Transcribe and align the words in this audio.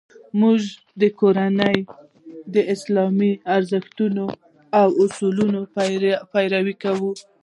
زموږ 0.33 0.61
کورنۍ 1.19 1.77
د 2.53 2.55
اسلامي 2.73 3.31
ارزښتونو 3.55 4.25
او 4.81 4.87
اصولو 5.03 5.61
پیروي 6.33 6.75
کوي 6.83 7.11